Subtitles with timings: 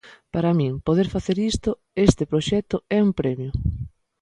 [0.33, 1.69] Para min poder facer isto,
[2.09, 3.51] este proxecto, é un premio.